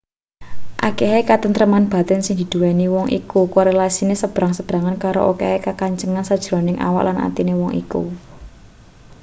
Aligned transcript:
akehe 0.89 1.19
katentreman 1.29 1.85
batin 1.91 2.21
sing 2.23 2.35
diduweni 2.41 2.85
wong 2.95 3.07
iku 3.19 3.39
korelasine 3.55 4.13
sebrang-sebrangan 4.21 4.97
karo 5.03 5.21
akehe 5.31 5.57
kakencengan 5.67 6.25
sajeroning 6.29 6.77
awak 6.87 7.03
lan 7.07 7.17
atine 7.27 7.53
wong 7.61 7.71
iku 7.83 8.03